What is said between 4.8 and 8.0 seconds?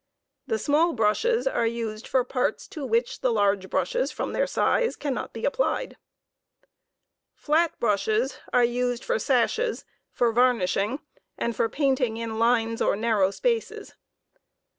cannot be applied. Flat